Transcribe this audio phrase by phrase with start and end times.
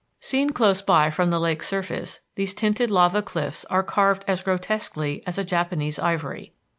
[0.19, 5.21] Seen close by from the lake's surface these tinted lava cliffs are carved as grotesquely
[5.27, 6.53] as a Japanese ivory.